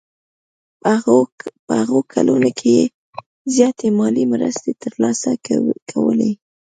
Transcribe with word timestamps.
په 1.67 1.71
هغو 1.81 1.99
کلونو 2.13 2.49
کې 2.59 2.69
یې 2.77 2.85
زیاتې 3.55 3.87
مالي 3.97 4.23
مرستې 4.33 4.71
ترلاسه 4.83 5.29
کولې. 5.91 6.31